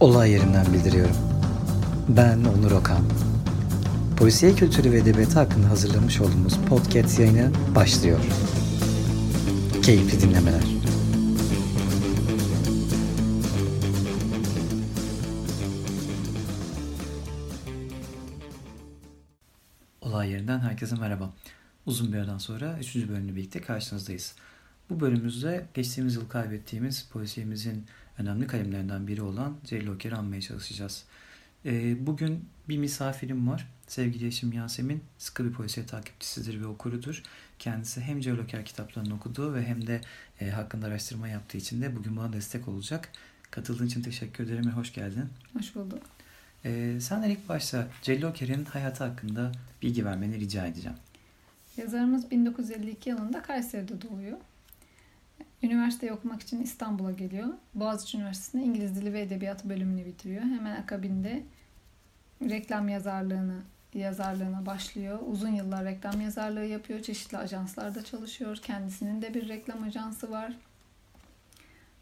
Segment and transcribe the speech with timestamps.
[0.00, 1.16] olay yerinden bildiriyorum.
[2.08, 3.02] Ben Onur Okan.
[4.16, 8.20] Polisiye kültürü ve edebiyatı hakkında hazırlamış olduğumuz podcast yayını başlıyor.
[9.82, 10.62] Keyifli dinlemeler.
[20.00, 21.30] Olay yerinden herkese merhaba.
[21.86, 22.96] Uzun bir aradan sonra 3.
[22.96, 24.34] bölümle birlikte karşınızdayız.
[24.90, 27.86] Bu bölümümüzde geçtiğimiz yıl kaybettiğimiz polisiyemizin
[28.18, 31.04] önemli kalemlerinden biri olan Celil Oker'i anmaya çalışacağız.
[31.64, 33.68] E, bugün bir misafirim var.
[33.86, 37.22] Sevgili eşim Yasemin sıkı bir polisiye takipçisidir ve okurudur.
[37.58, 40.00] Kendisi hem Celil Oker kitaplarını okuduğu ve hem de
[40.40, 43.08] e, hakkında araştırma yaptığı için de bugün bana destek olacak.
[43.50, 45.24] Katıldığın için teşekkür ederim ve hoş geldin.
[45.52, 46.02] Hoş bulduk.
[46.64, 50.98] E, senden ilk başta Celil Oker'in hayatı hakkında bilgi vermeni rica edeceğim.
[51.76, 54.36] Yazarımız 1952 yılında Kayseri'de doğuyor.
[55.62, 57.48] Üniversiteyi okumak için İstanbul'a geliyor.
[57.74, 60.42] Boğaziçi Üniversitesi'nde İngiliz Dili ve Edebiyatı bölümünü bitiriyor.
[60.42, 61.42] Hemen akabinde
[62.42, 63.62] reklam yazarlığını
[63.94, 65.18] yazarlığına başlıyor.
[65.26, 67.02] Uzun yıllar reklam yazarlığı yapıyor.
[67.02, 68.56] Çeşitli ajanslarda çalışıyor.
[68.56, 70.52] Kendisinin de bir reklam ajansı var.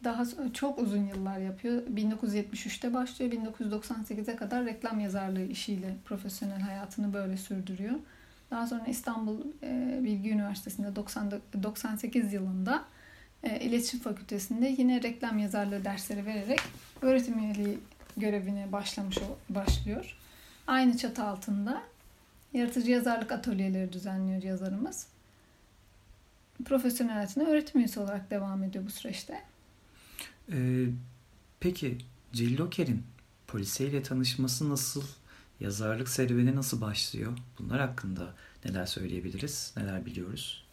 [0.04, 1.82] Daha çok uzun yıllar yapıyor.
[1.86, 3.32] 1973'te başlıyor.
[3.32, 7.94] 1998'e kadar reklam yazarlığı işiyle profesyonel hayatını böyle sürdürüyor.
[8.50, 9.40] Daha sonra İstanbul
[10.04, 11.32] Bilgi Üniversitesi'nde 90,
[11.62, 12.84] 98 yılında
[13.46, 16.60] e, İletişim Fakültesi'nde yine reklam yazarlığı dersleri vererek
[17.02, 17.78] öğretim üyeliği
[18.16, 20.16] görevine başlamış başlıyor.
[20.66, 21.82] Aynı çatı altında
[22.52, 25.06] yaratıcı yazarlık atölyeleri düzenliyor yazarımız.
[26.64, 29.42] Profesyonel hayatına öğretim üyesi olarak devam ediyor bu süreçte.
[30.52, 30.86] Ee,
[31.60, 31.98] peki
[32.32, 33.02] Celil Oker'in
[33.46, 35.02] polisiyle tanışması nasıl,
[35.60, 37.38] yazarlık serüveni nasıl başlıyor?
[37.58, 40.65] Bunlar hakkında neler söyleyebiliriz, neler biliyoruz?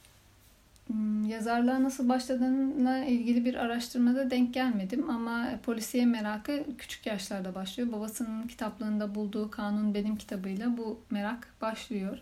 [0.88, 7.92] Hmm, yazarlığa nasıl başladığına ilgili bir araştırmada denk gelmedim ama polisiye merakı küçük yaşlarda başlıyor.
[7.92, 12.20] Babasının kitaplığında bulduğu Kanun Benim kitabıyla bu merak başlıyor.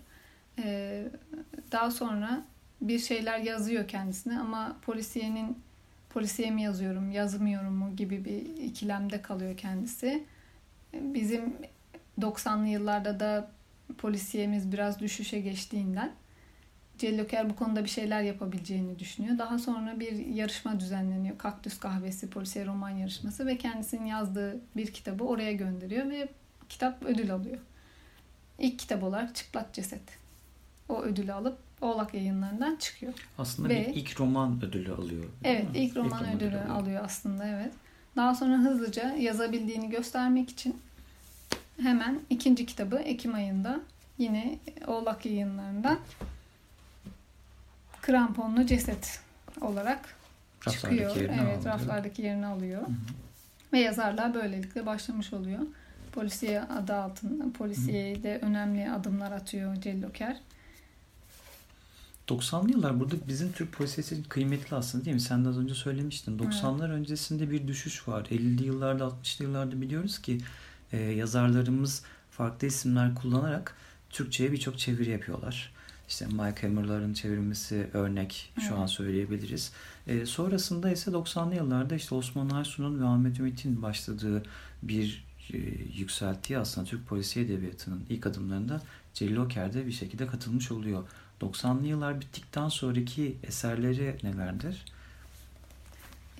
[0.59, 1.07] Ee,
[1.71, 2.45] daha sonra
[2.81, 5.57] bir şeyler yazıyor kendisine ama polisiyenin
[6.09, 10.23] polisiye mi yazıyorum, yazmıyorum mu gibi bir ikilemde kalıyor kendisi.
[10.93, 11.53] Bizim
[12.21, 13.51] 90'lı yıllarda da
[13.97, 16.11] polisiyemiz biraz düşüşe geçtiğinden
[17.01, 19.37] Celloker bu konuda bir şeyler yapabileceğini düşünüyor.
[19.37, 21.37] Daha sonra bir yarışma düzenleniyor.
[21.37, 26.29] Kaktüs Kahvesi Polisiye Roman Yarışması ve kendisinin yazdığı bir kitabı oraya gönderiyor ve
[26.69, 27.57] kitap ödül alıyor.
[28.59, 30.01] İlk kitap olarak Çıplak Ceset.
[30.89, 33.13] O ödülü alıp Oğlak yayınlarından çıkıyor.
[33.37, 35.23] Aslında ve, bir ilk roman ödülü alıyor.
[35.43, 37.73] Evet, ilk roman, ilk roman ödülü, ödülü alıyor aslında evet.
[38.15, 40.75] Daha sonra hızlıca yazabildiğini göstermek için
[41.81, 43.79] hemen ikinci kitabı Ekim ayında
[44.17, 45.99] yine Oğlak yayınlarından
[48.01, 49.19] kramponlu ceset
[49.61, 50.15] olarak
[50.69, 51.15] çıkıyor.
[51.15, 52.81] Evet, raflardaki yerini alıyor.
[52.81, 52.95] Hı hı.
[53.73, 55.59] Ve yazarlar böylelikle başlamış oluyor.
[56.11, 60.37] Polisiye adı altında, polisiye de önemli adımlar atıyor Celloker.
[62.27, 65.21] 90'lı yıllar burada bizim Türk polisiyesi kıymetli aslında değil mi?
[65.21, 66.37] Sen de az önce söylemiştin.
[66.37, 66.95] 90'lar evet.
[66.95, 68.25] öncesinde bir düşüş var.
[68.25, 70.37] 50'li yıllarda 60'lı yıllarda biliyoruz ki
[70.91, 73.75] e, yazarlarımız farklı isimler kullanarak
[74.09, 75.73] Türkçe'ye birçok çeviri yapıyorlar.
[76.11, 78.77] İşte Mike Hammer'ların çevirmesi örnek şu evet.
[78.77, 79.71] an söyleyebiliriz.
[80.07, 84.43] E, sonrasında ise 90'lı yıllarda işte Osman Aysun'un ve Ahmet Ümit'in başladığı
[84.83, 85.57] bir e,
[85.97, 88.81] yükselttiği aslında Türk polisiye edebiyatının ilk adımlarında
[89.13, 91.03] Celil Oker de bir şekilde katılmış oluyor.
[91.41, 94.85] 90'lı yıllar bittikten sonraki eserleri nelerdir?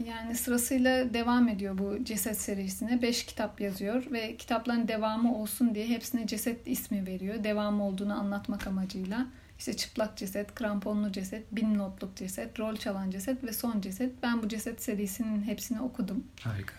[0.06, 3.02] Yani sırasıyla devam ediyor bu ceset serisine.
[3.02, 7.44] Beş kitap yazıyor ve kitapların devamı olsun diye hepsine ceset ismi veriyor.
[7.44, 9.28] Devamı olduğunu anlatmak amacıyla.
[9.62, 14.12] İşte çıplak ceset, kramponlu ceset, bin notluk ceset, rol çalan ceset ve son ceset.
[14.24, 16.24] Ben bu ceset serisinin hepsini okudum.
[16.40, 16.74] Harika.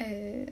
[0.00, 0.46] Ee,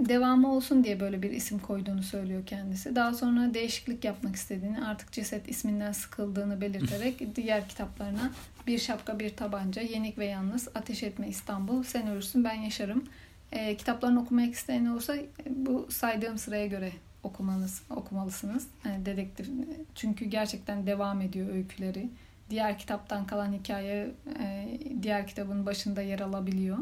[0.00, 2.96] devamı olsun diye böyle bir isim koyduğunu söylüyor kendisi.
[2.96, 8.30] Daha sonra değişiklik yapmak istediğini, artık ceset isminden sıkıldığını belirterek diğer kitaplarına
[8.66, 13.04] Bir Şapka Bir Tabanca, Yenik ve Yalnız, Ateş Etme İstanbul, Sen Ölürsün Ben Yaşarım.
[13.52, 15.16] E, kitaplarını okumak isteyen olursa
[15.50, 16.92] bu saydığım sıraya göre
[17.24, 18.66] okumanız okumalısınız.
[18.84, 19.48] Yani dedektif
[19.94, 22.08] çünkü gerçekten devam ediyor öyküleri.
[22.50, 24.10] Diğer kitaptan kalan hikaye
[24.40, 26.78] e, diğer kitabın başında yer alabiliyor.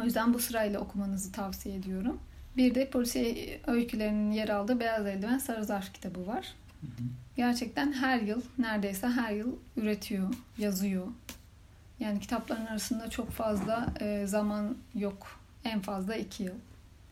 [0.00, 2.20] O yüzden bu sırayla okumanızı tavsiye ediyorum.
[2.56, 6.54] Bir de polisiye öykülerinin yer aldığı Beyaz Eldiven Sarı Zarf kitabı var.
[7.36, 11.06] Gerçekten her yıl, neredeyse her yıl üretiyor, yazıyor.
[12.00, 15.40] Yani kitapların arasında çok fazla e, zaman yok.
[15.64, 16.54] En fazla iki yıl.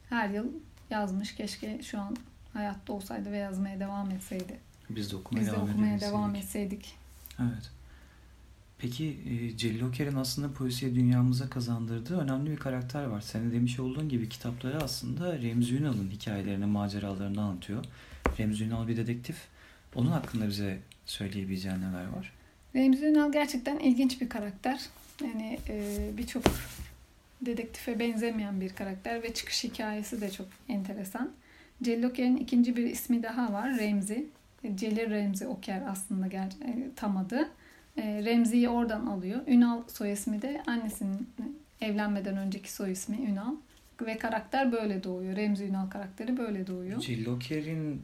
[0.08, 0.46] Her yıl
[0.90, 1.34] yazmış.
[1.34, 2.16] Keşke şu an
[2.52, 4.58] hayatta olsaydı ve yazmaya devam etseydi.
[4.90, 6.94] Biz de okumaya, Biz de devam, okumaya devam etseydik.
[7.40, 7.70] Evet.
[8.78, 13.20] Peki e, Celil Oker'in aslında polisiye dünyamıza kazandırdığı önemli bir karakter var.
[13.20, 17.84] Senin demiş olduğun gibi kitapları aslında Remzi Ünal'ın hikayelerini, maceralarını anlatıyor.
[18.38, 19.36] Remzi Ünal bir dedektif.
[19.94, 22.32] Onun hakkında bize söyleyebileceğin neler var?
[22.74, 24.80] Remzi Ünal gerçekten ilginç bir karakter.
[25.24, 26.44] Yani e, birçok
[27.46, 31.32] dedektife benzemeyen bir karakter ve çıkış hikayesi de çok enteresan.
[31.82, 33.78] Celil Oker'in ikinci bir ismi daha var.
[33.78, 34.26] Remzi.
[34.74, 37.48] Celil Remzi Oker aslında ger e, tam adı.
[37.96, 39.40] E, Remzi'yi oradan alıyor.
[39.46, 41.28] Ünal soy ismi de annesinin
[41.80, 43.54] evlenmeden önceki soy ismi Ünal.
[44.00, 45.36] Ve karakter böyle doğuyor.
[45.36, 47.00] Remzi Ünal karakteri böyle doğuyor.
[47.00, 48.02] Jill Loker'in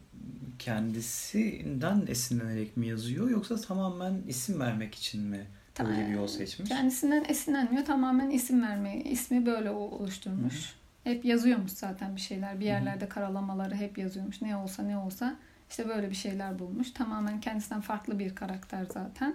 [0.58, 5.46] kendisinden esinlenerek mi yazıyor yoksa tamamen isim vermek için mi
[5.86, 6.68] böyle bir yol seçmiş?
[6.68, 7.84] Kendisinden esinlenmiyor.
[7.84, 9.02] Tamamen isim vermeyi.
[9.02, 10.54] ismi böyle oluşturmuş.
[10.54, 11.10] Hı.
[11.10, 12.60] Hep yazıyormuş zaten bir şeyler.
[12.60, 14.42] Bir yerlerde karalamaları hep yazıyormuş.
[14.42, 15.36] Ne olsa ne olsa
[15.70, 16.90] işte böyle bir şeyler bulmuş.
[16.90, 19.34] Tamamen kendisinden farklı bir karakter zaten.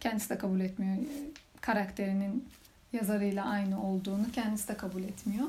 [0.00, 0.96] Kendisi de kabul etmiyor.
[1.60, 2.44] Karakterinin
[2.92, 5.46] yazarıyla aynı olduğunu kendisi de kabul etmiyor.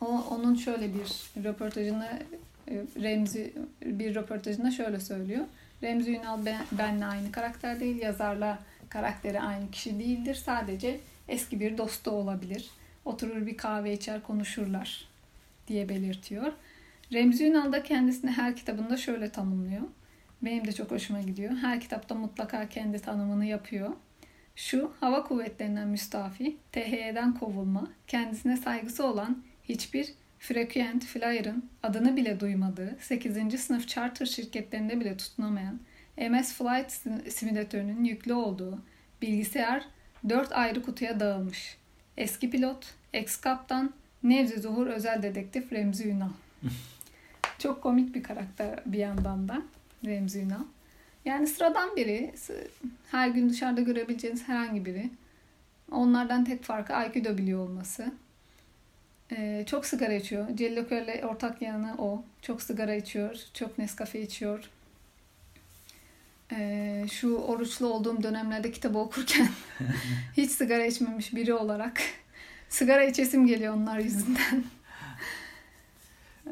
[0.00, 2.08] O, onun şöyle bir röportajında
[2.68, 3.52] e, Remzi
[3.84, 5.44] bir röportajında şöyle söylüyor.
[5.82, 8.02] Remzi Ünal ben, benle aynı karakter değil.
[8.02, 8.58] Yazarla
[8.90, 10.34] karakteri aynı kişi değildir.
[10.34, 12.70] Sadece eski bir dostu olabilir.
[13.04, 15.08] Oturur bir kahve içer konuşurlar
[15.68, 16.52] diye belirtiyor.
[17.12, 19.82] Remzi Ünal da kendisini her kitabında şöyle tanımlıyor.
[20.42, 21.56] Benim de çok hoşuma gidiyor.
[21.56, 23.90] Her kitapta mutlaka kendi tanımını yapıyor.
[24.56, 32.96] Şu hava kuvvetlerinden müstafi, THY'den kovulma, kendisine saygısı olan hiçbir Frequent Flyer'ın adını bile duymadığı,
[33.00, 33.60] 8.
[33.60, 35.80] sınıf charter şirketlerinde bile tutunamayan
[36.18, 36.92] MS Flight
[37.32, 38.78] simülatörünün yüklü olduğu
[39.22, 39.84] bilgisayar
[40.28, 41.76] dört ayrı kutuya dağılmış.
[42.16, 43.92] Eski pilot, ex-kaptan,
[44.22, 46.30] Nevzi Zuhur özel dedektif Remzi Ünal.
[47.58, 49.62] Çok komik bir karakter bir yandan da
[50.06, 50.64] Remzi Ünal.
[51.24, 52.34] Yani sıradan biri,
[53.10, 55.10] her gün dışarıda görebileceğiniz herhangi biri.
[55.92, 58.12] Onlardan tek farkı Aikido biliyor olması.
[59.32, 60.46] Ee, çok sigara içiyor.
[60.54, 62.24] Celil Oker'le ortak yanı o.
[62.42, 63.36] Çok sigara içiyor.
[63.54, 64.70] Çok Nescafe içiyor.
[66.52, 69.48] Ee, şu oruçlu olduğum dönemlerde kitabı okurken
[70.36, 72.00] hiç sigara içmemiş biri olarak
[72.68, 74.64] sigara içesim geliyor onlar yüzünden.
[76.46, 76.50] Ee,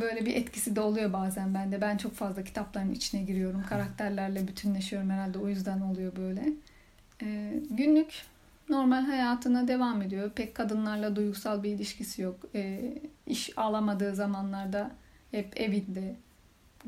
[0.00, 1.80] böyle bir etkisi de oluyor bazen bende.
[1.80, 3.64] Ben çok fazla kitapların içine giriyorum.
[3.68, 5.38] Karakterlerle bütünleşiyorum herhalde.
[5.38, 6.52] O yüzden oluyor böyle.
[7.22, 8.22] Ee, günlük
[8.68, 10.30] normal hayatına devam ediyor.
[10.30, 12.36] Pek kadınlarla duygusal bir ilişkisi yok.
[12.54, 12.92] E,
[13.26, 14.90] iş alamadığı zamanlarda
[15.30, 16.16] hep evinde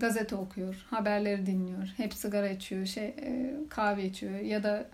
[0.00, 4.88] gazete okuyor, haberleri dinliyor, hep sigara içiyor, şey e, kahve içiyor ya da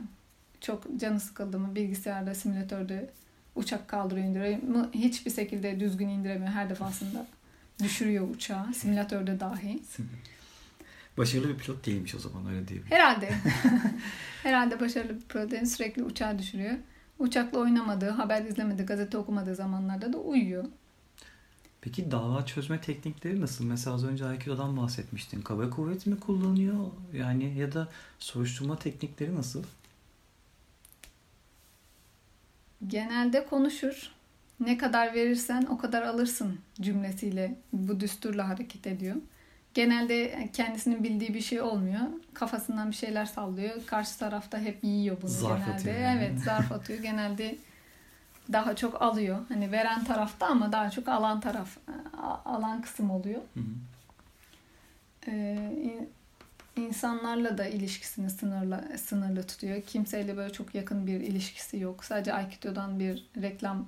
[0.61, 3.11] çok canı sıkıldı mı bilgisayarda, simülatörde
[3.55, 4.59] uçak kaldırıyor indiriyor.
[4.95, 7.27] Hiçbir şekilde düzgün indiremiyor her defasında.
[7.83, 9.83] Düşürüyor uçağı, simülatörde dahi.
[11.19, 12.97] Başarılı bir pilot değilmiş o zaman öyle diyebilirim.
[12.97, 13.31] Herhalde.
[14.43, 15.65] Herhalde başarılı bir pilot değil.
[15.65, 16.75] Sürekli uçağı düşürüyor.
[17.19, 20.65] Uçakla oynamadığı, haber izlemediği, gazete okumadığı zamanlarda da uyuyor.
[21.81, 23.65] Peki dava çözme teknikleri nasıl?
[23.65, 25.43] Mesela az önce Aikido'dan bahsetmiştin.
[25.43, 26.87] Kaba kuvvet mi kullanıyor?
[27.13, 27.89] Yani ya da
[28.19, 29.65] soruşturma teknikleri nasıl?
[32.87, 34.13] Genelde konuşur.
[34.61, 39.17] Ne kadar verirsen o kadar alırsın cümlesiyle bu düsturla hareket ediyor
[39.77, 42.01] genelde kendisinin bildiği bir şey olmuyor.
[42.35, 43.87] Kafasından bir şeyler sallıyor.
[43.87, 45.75] Karşı tarafta hep yiyor bunu zarf genelde.
[45.75, 46.25] Atıyor yani.
[46.25, 47.03] Evet, zarf atıyor.
[47.03, 47.57] genelde
[48.53, 49.39] daha çok alıyor.
[49.49, 51.77] Hani veren tarafta ama daha çok alan taraf
[52.45, 53.41] alan kısım oluyor.
[53.55, 53.65] Hı hı.
[55.29, 56.09] Ee,
[56.77, 59.83] insanlarla da ilişkisini sınırlı sınırlı tutuyor.
[59.83, 62.05] Kimseyle böyle çok yakın bir ilişkisi yok.
[62.05, 63.87] Sadece Aikido'dan bir reklam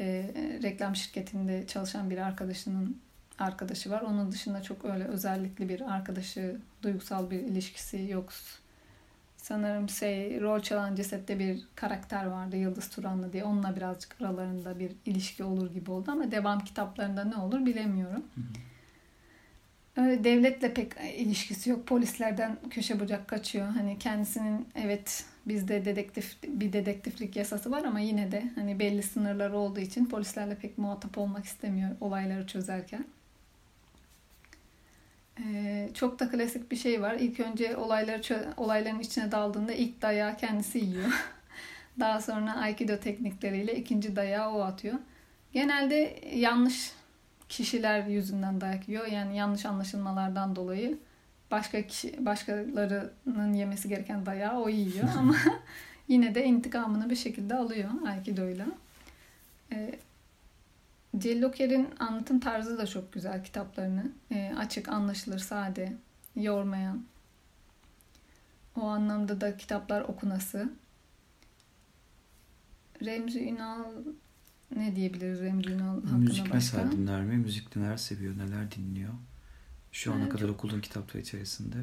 [0.00, 3.00] e, reklam şirketinde çalışan bir arkadaşının
[3.38, 4.00] arkadaşı var.
[4.00, 8.32] Onun dışında çok öyle özellikli bir arkadaşı, duygusal bir ilişkisi yok.
[9.46, 13.44] Sanırım şey, rol çalan cesette bir karakter vardı Yıldız Turanlı diye.
[13.44, 18.24] Onunla birazcık aralarında bir ilişki olur gibi oldu ama devam kitaplarında ne olur bilemiyorum.
[19.96, 21.86] Öyle devletle pek ilişkisi yok.
[21.86, 23.66] Polislerden köşe bucak kaçıyor.
[23.66, 29.56] Hani kendisinin evet bizde dedektif bir dedektiflik yasası var ama yine de hani belli sınırları
[29.56, 33.04] olduğu için polislerle pek muhatap olmak istemiyor olayları çözerken.
[35.44, 37.14] Ee, çok da klasik bir şey var.
[37.14, 41.26] İlk önce olayları olayların içine daldığında ilk dayağı kendisi yiyor.
[42.00, 44.94] Daha sonra Aikido teknikleriyle ikinci dayağı o atıyor.
[45.52, 46.92] Genelde yanlış
[47.48, 49.06] kişiler yüzünden dayak yiyor.
[49.06, 50.98] Yani yanlış anlaşılmalardan dolayı
[51.50, 55.36] başka kişi, başkalarının yemesi gereken dayağı o yiyor ama
[56.08, 58.66] yine de intikamını bir şekilde alıyor Aikido'yla.
[59.72, 59.98] Ee,
[61.18, 64.12] Celloker'in anlatım tarzı da çok güzel kitaplarını.
[64.30, 65.92] E, açık, anlaşılır, sade,
[66.36, 67.04] yormayan.
[68.76, 70.70] O anlamda da kitaplar okunası.
[73.04, 73.84] Remzi Ünal
[74.76, 76.54] ne diyebiliriz Remzi Ünal hakkında Müzik başka?
[76.54, 77.36] mesela dinler mi?
[77.36, 79.12] Müzik neler seviyor, neler dinliyor?
[79.92, 80.32] Şu ana Evet.
[80.32, 81.76] kadar okuduğun kitaplar içerisinde.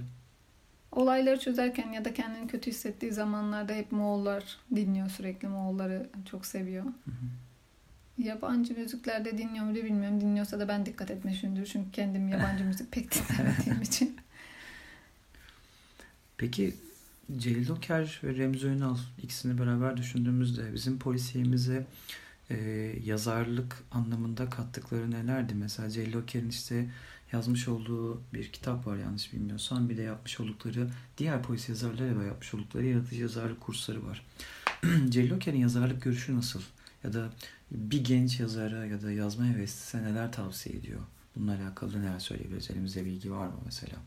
[0.91, 5.47] Olayları çözerken ya da kendini kötü hissettiği zamanlarda hep Moğollar dinliyor sürekli.
[5.47, 6.85] Moğolları çok seviyor.
[8.17, 10.21] Yabancı müziklerde dinliyor mu bilmiyorum.
[10.21, 11.65] Dinliyorsa da ben dikkat etmişimdir.
[11.65, 14.17] Çünkü kendim yabancı müzik pek dinlemediğim için.
[16.37, 16.73] Peki
[17.37, 21.85] Celil Oker ve Remzi Önal ikisini beraber düşündüğümüzde bizim polisiyemize
[22.49, 22.55] e,
[23.05, 25.55] yazarlık anlamında kattıkları nelerdi?
[25.55, 26.89] Mesela Celil Oker'in işte
[27.31, 29.89] yazmış olduğu bir kitap var yanlış bilmiyorsam.
[29.89, 34.25] Bir de yapmış oldukları diğer polis yazarları ve yapmış oldukları yaratıcı yazarlık kursları var.
[35.09, 36.61] Celil Oker'in yazarlık görüşü nasıl?
[37.03, 37.29] Ya da
[37.71, 40.99] bir genç yazara ya da yazma heveslisine neler tavsiye ediyor?
[41.35, 42.71] Bununla alakalı neler söyleyebiliriz?
[42.71, 43.97] Elimizde bilgi var mı mesela?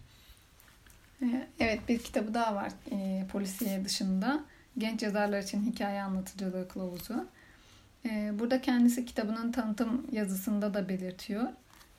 [1.22, 4.44] Ee, Evet bir kitabı daha var e, polisiye dışında.
[4.78, 7.26] Genç yazarlar için hikaye anlatıcılığı kılavuzu.
[8.04, 11.44] E, burada kendisi kitabının tanıtım yazısında da belirtiyor.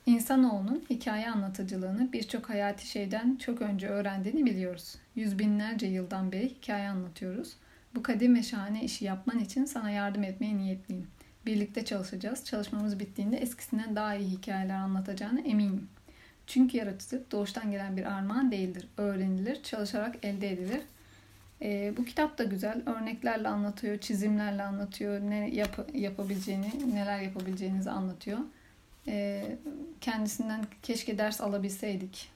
[0.05, 4.95] İnsanoğlunun hikaye anlatıcılığını birçok hayati şeyden çok önce öğrendiğini biliyoruz.
[5.15, 7.53] Yüz binlerce yıldan beri hikaye anlatıyoruz.
[7.97, 11.07] Bu kadim ve şahane işi yapman için sana yardım etmeye niyetliyim.
[11.45, 12.45] Birlikte çalışacağız.
[12.45, 15.87] Çalışmamız bittiğinde eskisinden daha iyi hikayeler anlatacağına eminim.
[16.47, 18.87] Çünkü yaratıcılık doğuştan gelen bir armağan değildir.
[18.97, 20.81] Öğrenilir, çalışarak elde edilir.
[21.61, 22.81] Ee, bu kitap da güzel.
[22.85, 28.39] Örneklerle anlatıyor, çizimlerle anlatıyor, ne yap- yapabileceğini, neler yapabileceğinizi anlatıyor.
[29.07, 29.57] Ee,
[30.01, 32.29] kendisinden keşke ders alabilseydik.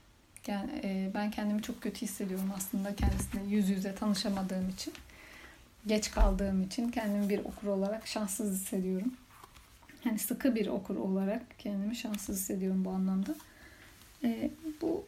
[0.48, 4.94] Yani, e, ben kendimi çok kötü hissediyorum aslında kendisiyle yüz yüze tanışamadığım için.
[5.88, 9.14] Geç kaldığım için kendimi bir okur olarak şanssız hissediyorum.
[10.06, 13.36] Yani sıkı bir okur olarak kendimi şanssız hissediyorum bu anlamda.
[14.24, 14.50] Ee,
[14.82, 15.06] bu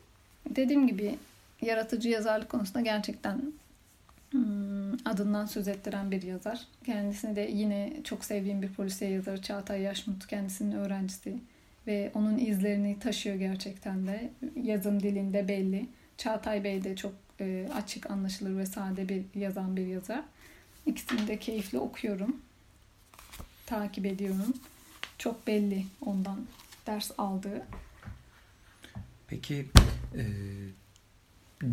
[0.49, 1.17] dediğim gibi
[1.61, 3.41] yaratıcı yazarlık konusunda gerçekten
[4.31, 6.61] hmm, adından söz ettiren bir yazar.
[6.85, 11.37] Kendisini de yine çok sevdiğim bir polisiye yazarı Çağatay Yaşmut kendisinin öğrencisi
[11.87, 14.29] ve onun izlerini taşıyor gerçekten de.
[14.63, 15.87] Yazım dilinde belli.
[16.17, 20.23] Çağatay Bey de çok e, açık, anlaşılır ve sade bir yazan bir yazar.
[20.85, 22.41] İkisini de keyifli okuyorum.
[23.65, 24.53] Takip ediyorum.
[25.17, 26.39] Çok belli ondan
[26.87, 27.65] ders aldığı.
[29.27, 29.65] Peki
[30.15, 30.23] e,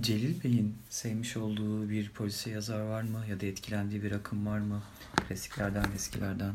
[0.01, 3.25] Celil Bey'in sevmiş olduğu bir polisiye yazar var mı?
[3.31, 4.83] Ya da etkilendiği bir akım var mı?
[5.17, 6.55] Klasiklerden, eskilerden.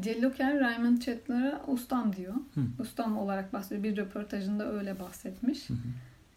[0.00, 2.34] Celil Oker Raymond Chandler'a ustam diyor.
[2.34, 2.60] Hı.
[2.78, 3.82] Ustam olarak bahsediyor.
[3.82, 5.70] Bir röportajında öyle bahsetmiş.
[5.70, 5.78] Hı hı.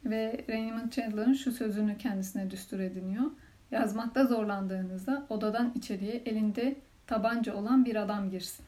[0.06, 3.26] Ve Raymond Chandler'ın şu sözünü kendisine düstur ediniyor.
[3.74, 6.76] Yazmakta zorlandığınızda odadan içeriye elinde
[7.08, 8.66] tabanca olan bir adam girsin.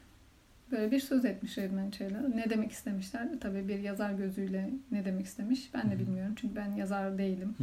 [0.70, 2.36] Böyle bir söz etmiş Raymond Chandler.
[2.36, 3.28] Ne demek istemişler?
[3.40, 6.34] Tabii bir yazar gözüyle ne demek istemiş ben de bilmiyorum.
[6.36, 7.54] Çünkü ben yazar değilim.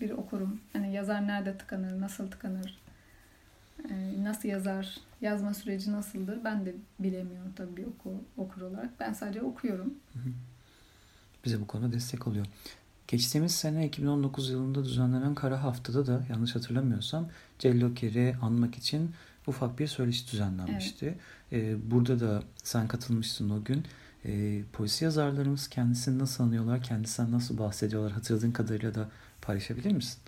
[0.00, 0.60] Bir okurum.
[0.72, 2.78] Hani yazar nerede tıkanır, nasıl tıkanır,
[3.90, 8.90] e, nasıl yazar, yazma süreci nasıldır ben de bilemiyorum tabii bir oku, okur olarak.
[9.00, 9.94] Ben sadece okuyorum.
[11.44, 12.46] Bize bu konuda destek oluyor.
[13.08, 17.28] Geçtiğimiz sene 2019 yılında düzenlenen Kara Haftada da yanlış hatırlamıyorsam
[17.58, 19.10] Celil Oker'i anmak için
[19.46, 21.18] ufak bir söyleşi düzenlenmişti.
[21.52, 23.84] Ee, burada da sen katılmıştın o gün.
[24.24, 29.08] Ee, polisi yazarlarımız kendisini nasıl anıyorlar, kendisinden nasıl bahsediyorlar hatırladığın kadarıyla da
[29.42, 30.18] paylaşabilir misin?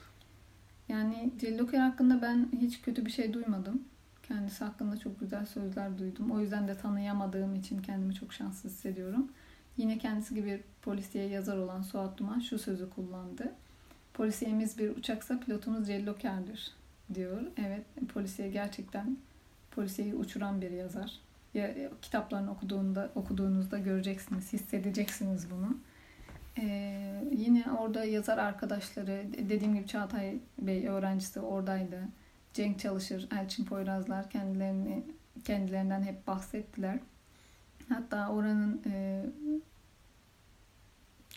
[0.89, 3.83] Yani Celil Oker hakkında ben hiç kötü bir şey duymadım.
[4.23, 6.31] Kendisi hakkında çok güzel sözler duydum.
[6.31, 9.29] O yüzden de tanıyamadığım için kendimi çok şanssız hissediyorum.
[9.77, 13.53] Yine kendisi gibi polisiye yazar olan Suat Duman şu sözü kullandı.
[14.15, 16.73] Polisiyemiz bir uçaksa pilotumuz Celil Oker'dir
[17.15, 17.43] diyor.
[17.57, 19.17] Evet polisiye gerçekten
[19.71, 21.21] polisiyeyi uçuran bir yazar.
[21.55, 25.79] Ya, kitaplarını okuduğunda, okuduğunuzda göreceksiniz, hissedeceksiniz bunu.
[26.59, 32.01] Ee, yine orada yazar arkadaşları, dediğim gibi Çağatay Bey öğrencisi oradaydı.
[32.53, 35.03] Cenk Çalışır, Elçin Poyrazlar kendilerini
[35.45, 36.99] kendilerinden hep bahsettiler.
[37.89, 39.25] Hatta oranın e,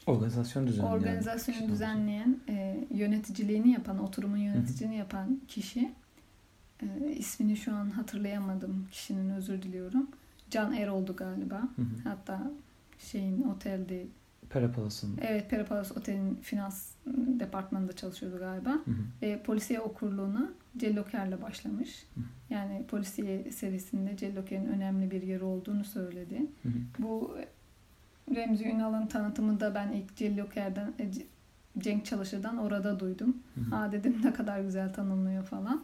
[0.05, 0.93] Organizasyon düzenleyen.
[0.93, 5.91] organizasyonu düzenleyen, e, yöneticiliğini yapan, oturumun yöneticiliğini yapan kişi
[6.81, 10.07] e, ismini şu an hatırlayamadım kişinin özür diliyorum.
[10.49, 11.61] Can Erol'du galiba.
[11.75, 12.09] Hı hı.
[12.09, 12.51] Hatta
[12.99, 14.05] şeyin otelde
[14.49, 15.17] Perapalas'ın.
[15.21, 16.89] evet Perapalas Otel'in finans
[17.39, 18.69] departmanında çalışıyordu galiba.
[18.69, 19.25] Hı hı.
[19.25, 22.05] E, polisiye okurluğuna Celloker'le başlamış.
[22.15, 22.21] Hı.
[22.49, 26.45] Yani polisiye serisinde Celloker'in önemli bir yeri olduğunu söyledi.
[26.63, 26.73] Hı hı.
[26.99, 27.37] Bu
[28.35, 31.11] Remzi Ünal'ın tanıtımını da ben ilk Celloker'den e,
[31.79, 33.37] Cenk Çalışır'dan orada duydum.
[33.55, 33.75] Hı hı.
[33.75, 35.83] Aa dedim ne kadar güzel tanımlıyor falan.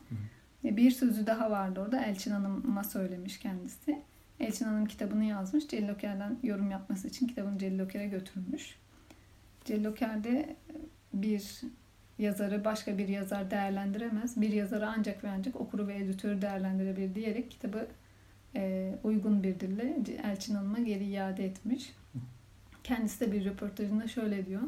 [0.66, 2.04] E, Bir sözü daha vardı orada.
[2.06, 4.02] Elçin Hanım'a söylemiş kendisi.
[4.40, 5.68] Elçin Hanım kitabını yazmış.
[5.68, 8.76] Celloker'den yorum yapması için kitabını Celloker'e götürmüş.
[9.66, 10.56] Celloker'de
[11.14, 11.62] bir
[12.20, 14.42] yazarı başka bir yazar değerlendiremez.
[14.42, 17.88] Bir yazarı ancak ve ancak okuru ve editörü değerlendirebilir diyerek kitabı
[18.56, 21.94] e, uygun bir dille Elçin Hanım'a geri iade etmiş.
[22.84, 24.62] Kendisi de bir röportajında şöyle diyor.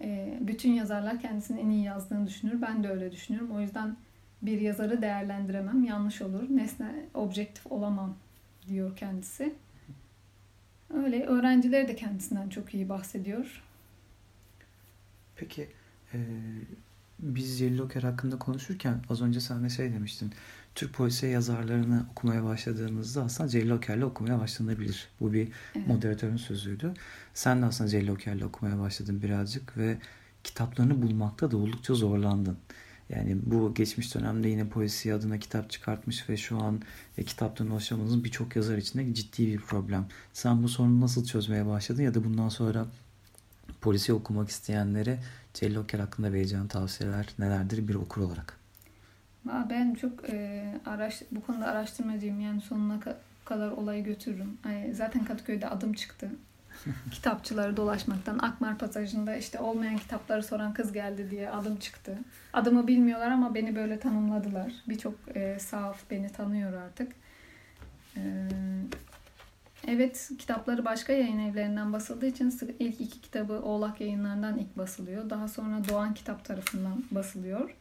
[0.00, 2.62] E, bütün yazarlar kendisinin en iyi yazdığını düşünür.
[2.62, 3.50] Ben de öyle düşünüyorum.
[3.50, 3.96] O yüzden
[4.42, 5.84] bir yazarı değerlendiremem.
[5.84, 6.42] Yanlış olur.
[6.50, 8.16] Nesne objektif olamam
[8.68, 9.54] diyor kendisi.
[10.94, 13.62] Öyle öğrencileri de kendisinden çok iyi bahsediyor.
[15.36, 15.68] Peki
[16.14, 16.18] e,
[17.18, 20.32] biz Yellow hakkında konuşurken az önce sen şey demiştin.
[20.74, 25.08] Türk polisiye yazarlarını okumaya başladığınızda aslında Celil Oker'le okumaya başlanabilir.
[25.20, 25.86] Bu bir evet.
[25.86, 26.94] moderatörün sözüydü.
[27.34, 29.98] Sen de aslında Celil Oker'le okumaya başladın birazcık ve
[30.44, 32.58] kitaplarını bulmakta da oldukça zorlandın.
[33.08, 36.82] Yani bu geçmiş dönemde yine polisiye adına kitap çıkartmış ve şu an
[37.18, 40.06] e, kitaptan ulaşamadığınız birçok yazar için de ciddi bir problem.
[40.32, 42.86] Sen bu sorunu nasıl çözmeye başladın ya da bundan sonra
[43.80, 45.18] polisi okumak isteyenlere
[45.54, 48.58] Celil Oker hakkında vereceğin tavsiyeler nelerdir bir okur olarak?
[49.70, 52.40] Ben çok e, araş, bu konuda araştırmacıyım.
[52.40, 53.00] Yani sonuna
[53.44, 54.58] kadar olayı götürürüm.
[54.64, 56.30] Yani zaten Kadıköy'de adım çıktı.
[57.10, 58.38] Kitapçıları dolaşmaktan.
[58.38, 62.18] Akmar Pasajı'nda işte olmayan kitapları soran kız geldi diye adım çıktı.
[62.52, 64.72] Adımı bilmiyorlar ama beni böyle tanımladılar.
[64.88, 67.12] Birçok e, sahaf beni tanıyor artık.
[68.16, 68.22] E,
[69.88, 75.30] evet kitapları başka yayın evlerinden basıldığı için ilk iki kitabı Oğlak yayınlarından ilk basılıyor.
[75.30, 77.74] Daha sonra Doğan Kitap tarafından basılıyor.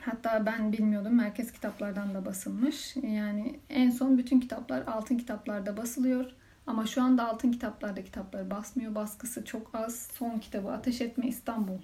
[0.00, 2.96] Hatta ben bilmiyordum merkez kitaplardan da basılmış.
[2.96, 6.32] Yani en son bütün kitaplar altın kitaplarda basılıyor.
[6.66, 8.94] Ama şu anda altın kitaplarda kitapları basmıyor.
[8.94, 10.08] Baskısı çok az.
[10.12, 11.78] Son kitabı Ateş Etme İstanbul.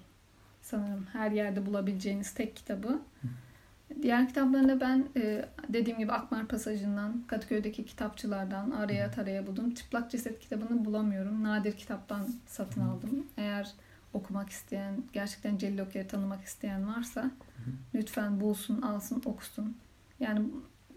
[0.61, 3.01] Sanırım her yerde bulabileceğiniz tek kitabı.
[4.01, 9.73] Diğer kitaplarında ben e, dediğim gibi Akmar Pasajı'ndan, Kadıköy'deki kitapçılardan araya taraya buldum.
[9.73, 11.43] Çıplak Ceset kitabını bulamıyorum.
[11.43, 13.27] Nadir kitaptan satın aldım.
[13.37, 13.71] Eğer
[14.13, 17.31] okumak isteyen, gerçekten Celil Oker'i tanımak isteyen varsa
[17.95, 19.77] lütfen bulsun, alsın, okusun.
[20.19, 20.45] Yani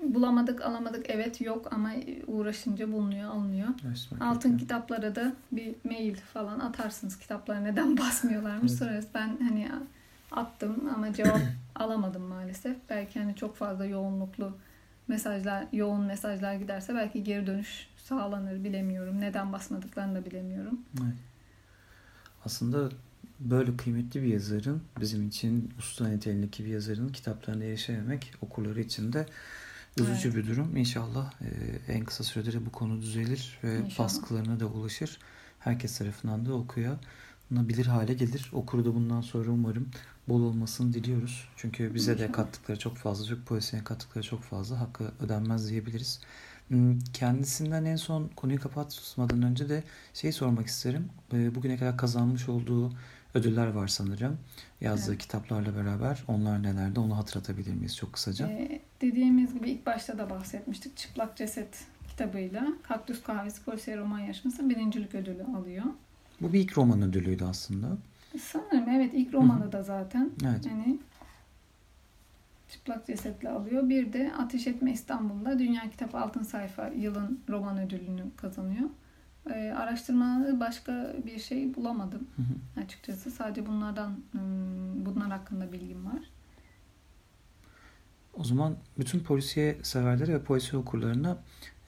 [0.02, 1.90] bulamadık, alamadık evet yok ama
[2.26, 3.68] uğraşınca bulunuyor, alınıyor.
[4.20, 7.18] Altın kitaplara da bir mail falan atarsınız.
[7.18, 8.78] Kitaplar neden basmıyorlarmış evet.
[8.78, 9.06] sorarız.
[9.14, 9.68] Ben hani
[10.30, 11.40] attım ama cevap
[11.76, 12.76] alamadım maalesef.
[12.90, 14.56] Belki hani çok fazla yoğunluklu
[15.08, 19.20] mesajlar, yoğun mesajlar giderse belki geri dönüş sağlanır bilemiyorum.
[19.20, 20.80] Neden basmadıklarını da bilemiyorum.
[21.02, 21.14] Evet.
[22.44, 22.90] Aslında
[23.40, 29.26] böyle kıymetli bir yazarın bizim için usta niteliğindeki bir yazarın kitaplarına erişememek okurları için de
[30.00, 30.36] üzücü evet.
[30.36, 30.76] bir durum.
[30.76, 33.98] İnşallah e, en kısa sürede de bu konu düzelir ve İnşallah.
[33.98, 35.18] baskılarına da ulaşır.
[35.58, 36.98] Herkes tarafından da okuya
[37.50, 38.50] bilir hale gelir.
[38.52, 39.88] Okuru da bundan sonra umarım
[40.28, 41.48] bol olmasını diliyoruz.
[41.56, 44.80] Çünkü bize de kattıkları çok fazla, Türk polisine kattıkları çok fazla.
[44.80, 46.20] Hakkı ödenmez diyebiliriz.
[46.68, 51.08] Hmm, kendisinden en son konuyu kapatmadan önce de şey sormak isterim.
[51.32, 52.92] E, bugüne kadar kazanmış olduğu
[53.34, 54.38] ödüller var sanırım.
[54.80, 55.22] Yazdığı evet.
[55.22, 56.24] kitaplarla beraber.
[56.28, 58.48] Onlar nelerde onu hatırlatabilir miyiz çok kısaca?
[58.48, 60.96] Ee, dediğimiz gibi ilk başta da bahsetmiştik.
[60.96, 65.84] Çıplak Ceset kitabıyla Kaktüs Kahvesi Polisiye Roman Yarışması birincilik ödülü alıyor.
[66.40, 67.86] Bu bir ilk roman ödülüydü aslında.
[68.40, 70.30] Sanırım evet ilk romanı da zaten.
[70.44, 70.66] Evet.
[70.66, 70.98] Yani
[72.68, 73.88] çıplak cesetle alıyor.
[73.88, 78.90] Bir de Ateş Etme İstanbul'da Dünya Kitap Altın Sayfa yılın roman ödülünü kazanıyor.
[79.50, 82.80] E, araştırmada başka bir şey bulamadım hı hı.
[82.84, 83.30] açıkçası.
[83.30, 84.16] Sadece bunlardan
[85.06, 86.20] bunlar hakkında bilgim var.
[88.36, 91.38] O zaman bütün polisiye severleri ve polisiye okurlarına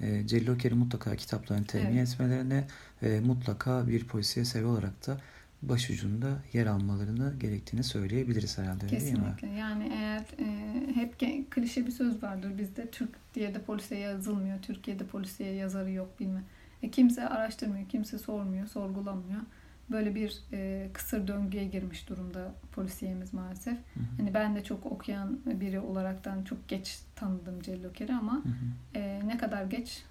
[0.01, 2.09] e, Celil Oker'in mutlaka kitaplarını temin evet.
[2.09, 2.65] etmelerine
[3.03, 5.21] ve mutlaka bir polisiye sever olarak da
[5.63, 8.87] başucunda yer almalarını gerektiğini söyleyebiliriz herhalde.
[8.87, 9.43] Kesinlikle.
[9.43, 9.59] Değil mi?
[9.59, 14.63] Yani eğer e, hep klişe bir söz vardır bizde Türk diye de polisiye yazılmıyor.
[14.63, 16.43] Türkiye'de polisiye yazarı yok bilme.
[16.83, 19.41] E, kimse araştırmıyor, kimse sormuyor, sorgulamıyor.
[19.91, 23.75] Böyle bir e, kısır döngüye girmiş durumda polisiyemiz maalesef.
[23.75, 24.05] Hı hı.
[24.17, 28.99] Hani ben de çok okuyan biri olaraktan çok geç tanıdım Celil Oker'i ama hı hı.
[28.99, 30.05] E, ne kadar geç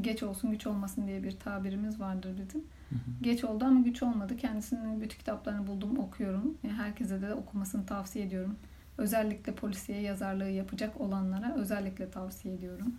[0.00, 2.60] geç olsun güç olmasın diye bir tabirimiz vardır bizim.
[2.88, 3.22] Hı hı.
[3.22, 4.36] Geç oldu ama güç olmadı.
[4.36, 6.58] Kendisinin bütün kitaplarını buldum, okuyorum.
[6.62, 8.56] Yani herkese de okumasını tavsiye ediyorum.
[8.98, 12.94] Özellikle polisiye yazarlığı yapacak olanlara özellikle tavsiye ediyorum.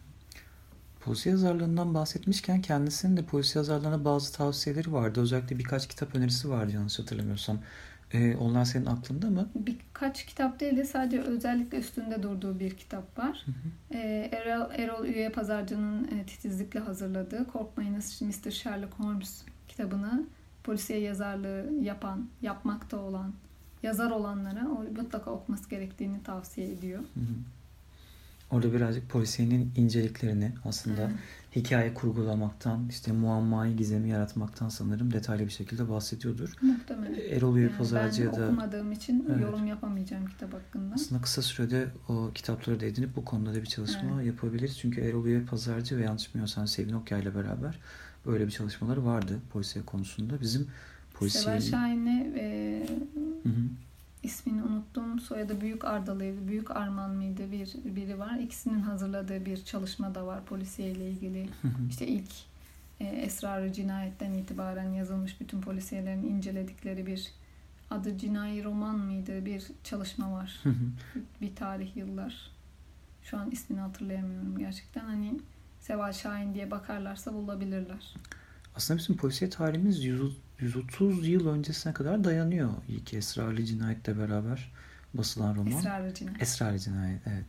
[1.07, 5.21] Polisi yazarlarından bahsetmişken kendisinin de polisi yazarlarına bazı tavsiyeleri vardı.
[5.21, 7.59] Özellikle birkaç kitap önerisi vardı yanlış hatırlamıyorsam.
[8.13, 9.49] Ee, onlar senin aklında mı?
[9.55, 13.45] Birkaç kitap değil de sadece özellikle üstünde durduğu bir kitap var.
[13.45, 13.97] Hı hı.
[13.97, 18.51] Ee, Erol, Erol Üye Pazarcı'nın e, titizlikle hazırladığı Korkmayınız Mr.
[18.51, 20.25] Sherlock Holmes kitabını
[20.63, 23.33] polisiye yazarlığı yapan, yapmakta olan,
[23.83, 24.63] yazar olanlara
[24.97, 26.99] mutlaka okuması gerektiğini tavsiye ediyor.
[26.99, 27.56] Hı hı.
[28.51, 31.15] Orada birazcık polisiyenin inceliklerini aslında Evet.
[31.55, 36.53] hikaye kurgulamaktan, işte muammayı, gizemi yaratmaktan sanırım detaylı bir şekilde bahsediyordur.
[36.61, 37.19] Muhtemelen.
[37.31, 39.41] Erol Üye Yani Pazarcı'ya da okumadığım için Evet.
[39.41, 40.95] yorum yapamayacağım kitap hakkında.
[40.95, 44.25] aslında kısa sürede o kitapları da edinip bu konuda da bir çalışma Evet.
[44.25, 44.77] yapabiliriz.
[44.79, 47.79] Çünkü Erol Üye Pazarcı ve yanlış bilmiyorsam Sevin Okyay ile beraber
[48.25, 50.41] böyle bir çalışmaları vardı polisiye konusunda.
[50.41, 50.67] Bizim
[51.13, 51.43] polisiye...
[51.43, 52.87] Seval Şahin'le e,
[53.43, 53.53] Hı hı.
[54.23, 55.19] İsmini unuttum.
[55.19, 56.47] Soyadı Büyük Ardalıydı.
[56.47, 57.51] Büyük Arman mıydı?
[57.51, 58.39] Bir biri var.
[58.39, 61.49] İkisinin hazırladığı bir çalışma da var polisiye ile ilgili.
[61.89, 62.31] İşte ilk
[62.99, 67.31] e, esrarı cinayetten itibaren yazılmış bütün polisiyelerin inceledikleri bir
[67.91, 69.45] adı cinayi roman mıydı?
[69.45, 70.63] Bir çalışma var.
[71.41, 72.51] Bir tarih yıllar.
[73.23, 75.05] Şu an ismini hatırlayamıyorum gerçekten.
[75.05, 75.39] Hani
[75.79, 78.15] Seval Şahin diye bakarlarsa bulabilirler.
[78.75, 82.69] Aslında bizim polisiye tarihimiz 100 130 yıl öncesine kadar dayanıyor.
[82.87, 84.71] İlk Esrarlı Cinayet'le beraber
[85.13, 85.71] basılan roman.
[85.71, 86.41] Esrarı cinayet.
[86.41, 87.45] Esrarlı Cinayet, evet.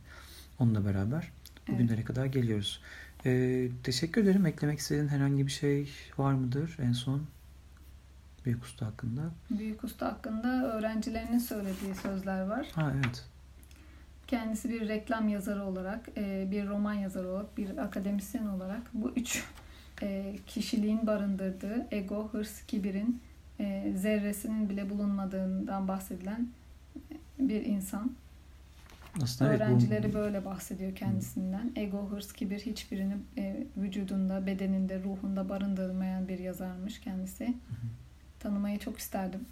[0.59, 1.31] Onunla beraber
[1.67, 2.81] bugünlere kadar geliyoruz.
[3.25, 4.45] Ee, teşekkür ederim.
[4.45, 7.21] Eklemek istediğin herhangi bir şey var mıdır en son?
[8.45, 9.21] Büyük Usta hakkında.
[9.49, 12.67] Büyük Usta hakkında öğrencilerinin söylediği sözler var.
[12.75, 13.25] Ha evet.
[14.27, 19.43] Kendisi bir reklam yazarı olarak, e, bir roman yazarı olarak, bir akademisyen olarak bu üç
[20.01, 23.21] e, kişiliğin barındırdığı ego, hırs, kibirin
[23.59, 26.47] e, zerresinin bile bulunmadığından bahsedilen
[27.39, 28.11] bir insan.
[29.23, 31.71] Aslında evet, bu- Öğrencileri böyle bahsediyor kendisinden.
[31.75, 37.53] Ego, hırs, kibir hiçbirini e, vücudunda, bedeninde, ruhunda barındırmayan bir yazarmış kendisi.
[38.39, 39.45] Tanımayı çok isterdim.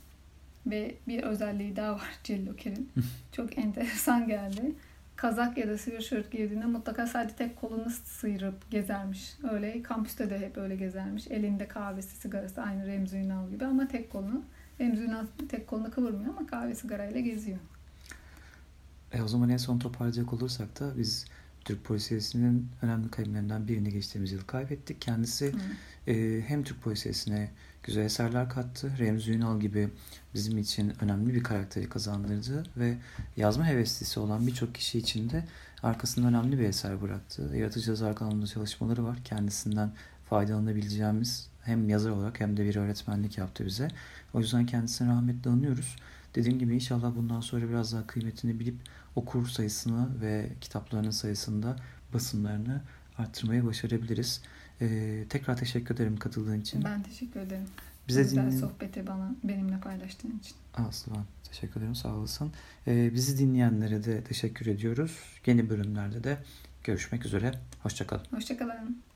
[0.66, 2.90] Ve bir özelliği daha var Celloker'in.
[3.32, 4.72] Çok enteresan geldi.
[5.18, 9.38] Kazak ya da sweatshirt giydiğinde mutlaka sadece tek kolunu sıyırıp gezermiş.
[9.52, 11.28] Öyle kampüste de hep öyle gezermiş.
[11.28, 14.44] Elinde kahvesi, sigarası aynı Remzi Ünal gibi ama tek kolunu
[14.80, 17.60] Remzi Ünal tek kolunu kıvırmıyor ama kahve sigarayla geziyor.
[19.14, 21.26] E, o zaman en son toparlayacak olursak da biz
[21.68, 25.02] Türk polisiyesinin önemli kalemlerinden birini geçtiğimiz yıl kaybettik.
[25.02, 26.12] Kendisi Hı.
[26.12, 27.52] e, hem Türk polisiyesine
[27.84, 28.92] güzel eserler kattı.
[29.00, 29.90] Remzi Ünal gibi
[30.34, 32.98] bizim için önemli bir karakteri kazandırdı ve
[33.38, 35.44] yazma heveslisi olan birçok kişi için de
[35.84, 37.52] arkasında önemli bir eser bıraktı.
[37.56, 39.18] Yaratıcı yazar kanalında çalışmaları var.
[39.24, 39.92] Kendisinden
[40.30, 43.88] faydalanabileceğimiz hem yazar olarak hem de bir öğretmenlik yaptı bize.
[44.34, 45.96] O yüzden kendisine rahmetle anıyoruz.
[46.36, 48.76] Dediğim gibi inşallah bundan sonra biraz daha kıymetini bilip
[49.16, 51.76] okur sayısını ve kitaplarının sayısında
[52.14, 52.82] basımlarını
[53.18, 54.42] arttırmayı başarabiliriz.
[54.82, 56.84] Ee, tekrar teşekkür ederim katıldığın için.
[56.84, 57.66] Ben teşekkür ederim.
[58.08, 58.60] Bize Güzel dinleyen...
[58.60, 60.56] sohbeti bana benimle paylaştığın için.
[60.74, 62.52] Aslan teşekkür ederim sağ olasın.
[62.88, 65.20] Ee, bizi dinleyenlere de teşekkür ediyoruz.
[65.46, 66.38] Yeni bölümlerde de
[66.84, 67.52] görüşmek üzere.
[67.84, 68.26] Hoşçakalın.
[68.32, 69.07] Hoşçakalın.